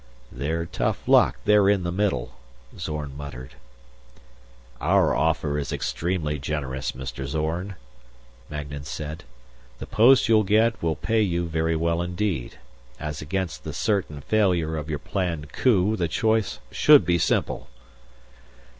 "Their 0.31 0.65
tough 0.65 1.07
luck 1.07 1.37
they're 1.45 1.69
in 1.69 1.83
the 1.83 1.91
middle," 1.91 2.33
Zorn 2.75 3.15
muttered. 3.15 3.53
"Our 4.79 5.15
offer 5.15 5.59
is 5.59 5.71
extremely 5.71 6.39
generous, 6.39 6.93
Mr. 6.93 7.27
Zorn," 7.27 7.75
Magnan 8.49 8.85
said. 8.85 9.25
"The 9.77 9.85
post 9.85 10.27
you'll 10.27 10.41
get 10.41 10.81
will 10.81 10.95
pay 10.95 11.21
you 11.21 11.47
very 11.47 11.75
well 11.75 12.01
indeed. 12.01 12.57
As 12.99 13.21
against 13.21 13.63
the 13.63 13.73
certain 13.73 14.21
failure 14.21 14.75
of 14.75 14.89
your 14.89 14.97
planned 14.97 15.53
coup, 15.53 15.95
the 15.95 16.07
choice 16.07 16.57
should 16.71 17.05
be 17.05 17.19
simple." 17.19 17.69